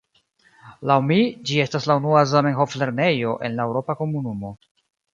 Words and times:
Laŭ 0.91 0.95
mi, 1.09 1.17
ĝi 1.51 1.59
estas 1.67 1.87
la 1.93 1.99
unua 2.01 2.25
Zamenhof-lernejo 2.33 3.39
en 3.49 3.61
la 3.63 3.71
Eŭropa 3.71 4.01
Komunumo. 4.05 4.57